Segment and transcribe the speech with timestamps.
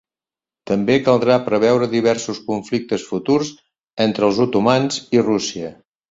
[0.69, 3.51] També caldrà preveure diversos conflictes futurs
[4.07, 5.71] entre els otomans i Rússia.